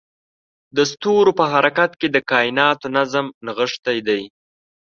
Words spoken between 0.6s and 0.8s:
د